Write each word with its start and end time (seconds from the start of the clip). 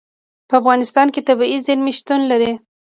په 0.47 0.53
افغانستان 0.61 1.07
کې 1.13 1.25
طبیعي 1.27 1.57
زیرمې 1.65 1.93
شتون 1.99 2.21
لري. 2.31 2.51